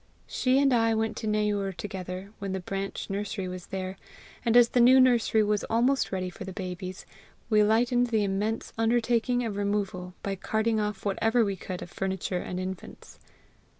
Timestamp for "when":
2.39-2.53